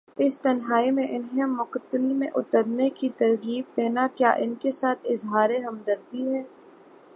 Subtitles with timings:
[0.17, 5.49] اس تنہائی میں انہیں مقتل میں اترنے کی ترغیب دینا، کیا ان کے ساتھ اظہار
[5.65, 6.43] ہمدردی ہے؟